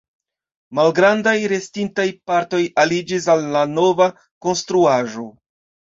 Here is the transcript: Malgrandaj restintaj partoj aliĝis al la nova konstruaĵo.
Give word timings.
Malgrandaj 0.79 1.33
restintaj 1.51 2.07
partoj 2.31 2.63
aliĝis 2.87 3.31
al 3.37 3.47
la 3.59 3.65
nova 3.79 4.13
konstruaĵo. 4.49 5.33